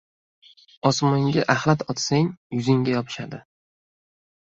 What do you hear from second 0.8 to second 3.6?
•Osmonga axlat otsang, yuzingga yopishadi.